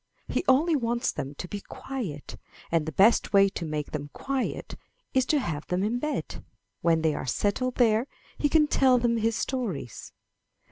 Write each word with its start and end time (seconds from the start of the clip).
He 0.27 0.43
only 0.47 0.75
wants 0.75 1.11
them 1.11 1.35
to 1.35 1.47
be 1.47 1.61
quiet, 1.61 2.35
and 2.71 2.87
the 2.87 2.91
best 2.91 3.33
way 3.33 3.49
to 3.49 3.63
make 3.65 3.91
them 3.91 4.09
quiet 4.13 4.75
is 5.13 5.27
to 5.27 5.37
have 5.39 5.67
them 5.67 5.83
in 5.83 5.99
bed; 5.99 6.43
when 6.81 7.03
they 7.03 7.13
are 7.13 7.27
settled 7.27 7.75
there, 7.75 8.07
he 8.35 8.49
can 8.49 8.65
tell 8.65 8.97
them 8.97 9.17
his 9.17 9.35
stories. 9.35 10.11